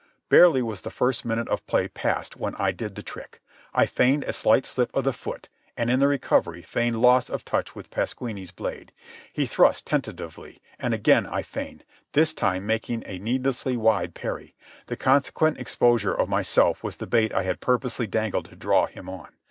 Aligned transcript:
Barely 0.29 0.63
was 0.63 0.81
the 0.81 0.89
first 0.89 1.25
minute 1.25 1.47
of 1.49 1.63
play 1.67 1.87
past 1.87 2.35
when 2.35 2.55
I 2.55 2.71
did 2.71 2.95
the 2.95 3.03
trick. 3.03 3.39
I 3.71 3.85
feigned 3.85 4.23
a 4.23 4.33
slight 4.33 4.65
slip 4.65 4.89
of 4.95 5.03
the 5.03 5.13
foot, 5.13 5.47
and, 5.77 5.91
in 5.91 5.99
the 5.99 6.07
recovery, 6.07 6.63
feigned 6.63 6.99
loss 6.99 7.29
of 7.29 7.45
touch 7.45 7.75
with 7.75 7.91
Pasquini's 7.91 8.49
blade. 8.49 8.93
He 9.31 9.45
thrust 9.45 9.85
tentatively, 9.85 10.59
and 10.79 10.95
again 10.95 11.27
I 11.27 11.43
feigned, 11.43 11.83
this 12.13 12.33
time 12.33 12.65
making 12.65 13.03
a 13.05 13.19
needlessly 13.19 13.77
wide 13.77 14.15
parry. 14.15 14.55
The 14.87 14.97
consequent 14.97 15.59
exposure 15.59 16.15
of 16.15 16.27
myself 16.27 16.83
was 16.83 16.97
the 16.97 17.05
bait 17.05 17.31
I 17.31 17.43
had 17.43 17.59
purposely 17.59 18.07
dangled 18.07 18.45
to 18.45 18.55
draw 18.55 18.87
him 18.87 19.07
on. 19.07 19.29